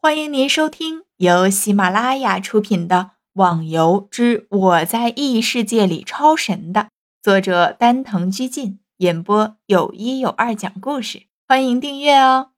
[0.00, 2.96] 欢迎您收听由喜马拉雅出品的
[3.32, 6.90] 《网游之我在异世界里超神》的
[7.20, 11.24] 作者丹藤居进演播，有一有二讲故事。
[11.48, 12.52] 欢迎订阅哦。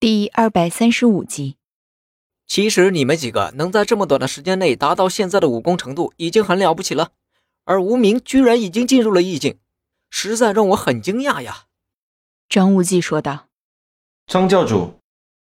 [0.00, 1.58] 第二百三十五集。
[2.46, 7.12] 其实你们几个能在这么短的时间内达到现在的武功程度，已经很了不起了。
[7.66, 9.58] 而无名居然已经进入了意境，
[10.08, 11.66] 实在让我很惊讶呀。
[12.48, 13.49] 张无忌说道。
[14.30, 14.94] 张教主，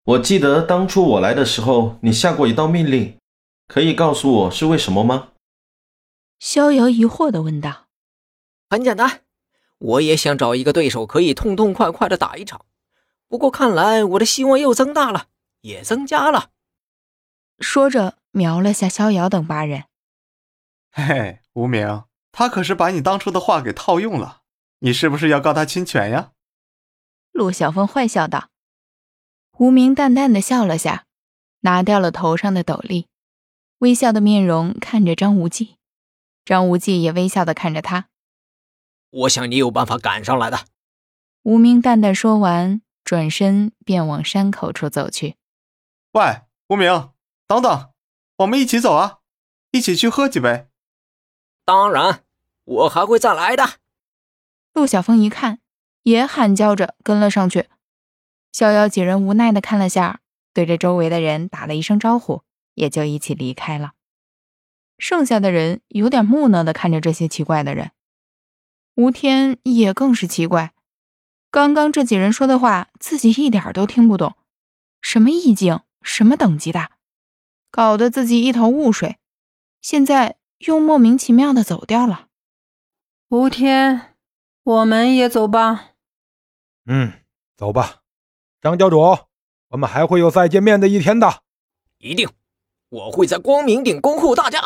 [0.05, 3.19] 我记得当初我来的时候，你下过一道命令，
[3.67, 5.33] 可以告诉我是为什么吗？
[6.39, 7.87] 逍遥疑惑的问道。
[8.71, 9.23] 很简单，
[9.79, 12.65] 我也想找一个对手，可以痛痛快快的打一场。
[13.27, 15.27] 不过看来我的希望又增大了，
[15.63, 16.51] 也增加了。
[17.59, 19.87] 说着，瞄了下逍遥等八人。
[20.93, 24.43] 嘿嘿，无名，他可是把你当初的话给套用了，
[24.79, 26.31] 你是不是要告他侵权呀？
[27.33, 28.51] 陆小凤坏笑道。
[29.59, 31.07] 无名淡淡的笑了下，
[31.61, 33.07] 拿掉了头上的斗笠，
[33.79, 35.77] 微笑的面容看着张无忌，
[36.45, 38.09] 张无忌也微笑的看着他。
[39.09, 40.67] 我想你有办法赶上来的。
[41.43, 45.37] 无名淡淡说完，转身便往山口处走去。
[46.13, 47.11] 喂，无名，
[47.47, 47.91] 等等，
[48.37, 49.21] 我们一起走啊，
[49.71, 50.67] 一起去喝几杯。
[51.65, 52.25] 当然，
[52.65, 53.65] 我还会再来的。
[54.75, 55.61] 陆小凤一看，
[56.03, 57.71] 也喊叫着跟了上去。
[58.57, 60.21] 逍遥几人无奈的看了下，
[60.55, 63.93] 对着周围的人打了一声招呼，也就一起离开了。
[64.97, 67.91] 剩下的人有点木讷的看着这些奇怪的人。
[68.95, 70.73] 吴天也更是奇怪，
[71.51, 74.35] 刚刚这几人说的话，自己一点都听不懂，
[75.03, 76.93] 什么意境，什么等级的，
[77.71, 79.19] 搞得自己一头雾水。
[79.83, 82.29] 现在又莫名其妙的走掉了。
[83.29, 84.15] 吴天，
[84.63, 85.91] 我们也走吧。
[86.87, 87.13] 嗯，
[87.55, 88.05] 走吧。
[88.67, 88.99] 张教主，
[89.69, 91.43] 我们还会有再见面的一天的。
[91.99, 92.29] 一定，
[92.89, 94.61] 我会在光明顶恭候大家。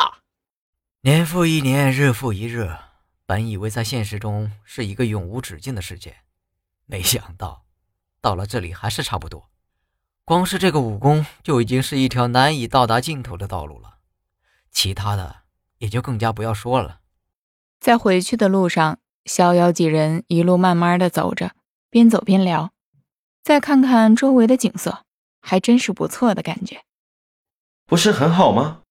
[1.01, 2.75] 年复一年，日复一日，
[3.27, 6.15] 本以为在现实中是一个永无止境的世界，
[6.87, 7.63] 没想到
[8.19, 9.51] 到了这里还是差不多。
[10.25, 13.97] 光是这个武功就已经是一条难以到达尽头的道路了，
[14.71, 15.41] 其他的
[15.77, 17.01] 也就更加不要说了。
[17.79, 21.51] 在回去的路上，逍遥几人一路慢慢的走着，
[21.91, 22.71] 边走边聊。
[23.43, 25.03] 再看看周围的景色，
[25.41, 26.83] 还真是不错的感觉。
[27.85, 28.81] 不是很好吗？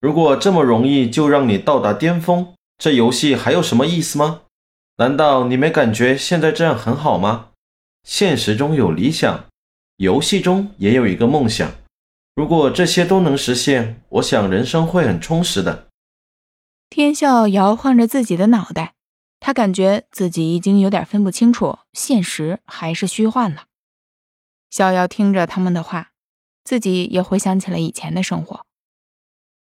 [0.00, 4.42] 如果这么容易就让你到达巅峰，这游戏还有什么意思吗？
[4.96, 7.50] 难道你没感觉现在这样很好吗？
[8.02, 9.46] 现实中有理想，
[9.96, 11.70] 游戏中也有一个梦想。
[12.34, 15.88] 如果这些都能实现，我想人生会很充实的。
[16.88, 18.94] 天笑摇晃着自己的脑袋，
[19.38, 23.64] 他感觉自己已经有点分不清楚现实还是虚幻了。
[24.70, 26.12] 逍遥听着他们的话，
[26.64, 28.64] 自己也回想起了以前的生活。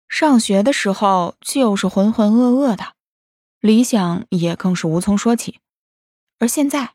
[0.07, 2.93] 上学的时候就是浑浑噩噩的，
[3.59, 5.59] 理想也更是无从说起。
[6.39, 6.93] 而现在，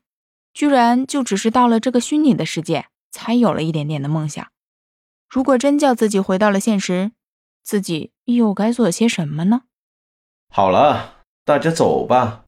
[0.53, 4.47] 居然就只是到了这个虚拟的世界，才有了一点点的梦想。
[5.29, 7.11] 如果真叫自己回到了现实，
[7.63, 9.63] 自己又该做些什么呢？
[10.49, 12.45] 好了，大家走吧。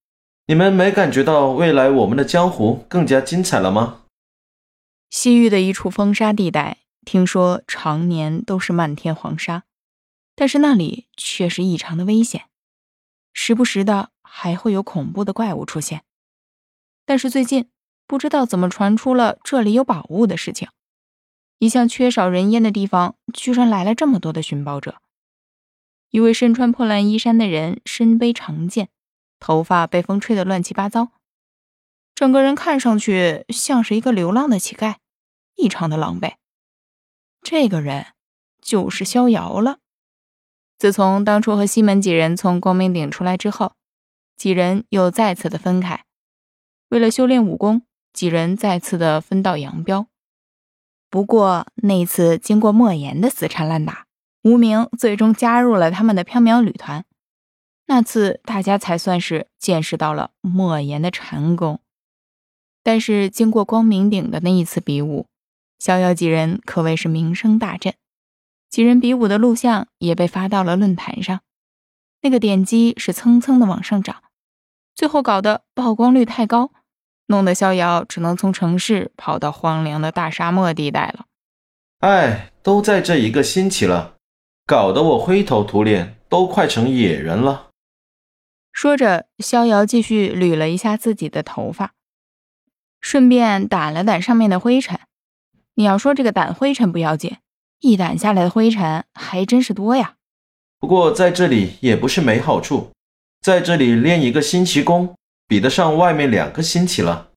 [0.48, 4.04] 你们没感觉到未来我们的江湖更加精彩了吗？
[5.18, 9.64] 西域的一处风沙地带，听说常年都是漫天黄沙，
[10.36, 12.50] 但是那里却是异常的危险，
[13.32, 16.04] 时不时的还会有恐怖的怪物出现。
[17.06, 17.70] 但是最近
[18.06, 20.68] 不知道怎么传出了这里有宝物的事情，
[21.60, 25.02] 一向缺少人烟的地方，居然来了这么多的寻宝者。
[26.10, 28.90] 一位身穿破烂衣衫的人，身背长剑，
[29.40, 31.14] 头发被风吹得乱七八糟，
[32.14, 34.96] 整个人看上去像是一个流浪的乞丐。
[35.56, 36.36] 异常的狼狈，
[37.42, 38.08] 这个人
[38.62, 39.80] 就是逍遥了。
[40.78, 43.74] 自从当初和西门几人从光明顶出来之后，
[44.36, 46.04] 几人又再次的分开。
[46.90, 50.08] 为了修炼武功，几人再次的分道扬镳。
[51.10, 54.06] 不过那次经过莫言的死缠烂打，
[54.44, 57.06] 无名最终加入了他们的缥缈旅团。
[57.86, 61.80] 那次大家才算是见识到了莫言的禅功。
[62.84, 65.28] 但是经过光明顶的那一次比武，
[65.80, 67.94] 逍遥几人可谓是名声大振，
[68.70, 71.42] 几人比武的录像也被发到了论坛上，
[72.22, 74.24] 那个点击是蹭蹭的往上涨，
[74.96, 76.72] 最后搞得曝光率太高，
[77.28, 81.26] 弄得逍遥只能从城市跑到荒凉的大沙漠地带了。
[82.00, 84.16] 哎，都在这一个星期了，
[84.66, 87.70] 搞得我灰头土脸，都快成野人了。
[88.72, 91.94] 说着，逍遥继续捋了一下自己的头发，
[93.00, 95.00] 顺便掸了掸上面的灰尘。
[95.76, 97.38] 你要说这个掸灰尘不要紧，
[97.80, 100.16] 一掸下来的灰尘还真是多呀。
[100.80, 102.92] 不过在这里也不是没好处，
[103.42, 105.16] 在这里练一个星期功，
[105.48, 107.32] 比得上外面两个星期了。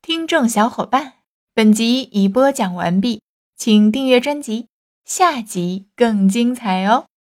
[0.00, 1.14] 听众小伙伴，
[1.54, 3.22] 本集已播讲完毕，
[3.56, 4.66] 请订阅专辑，
[5.04, 7.06] 下集更精彩哦。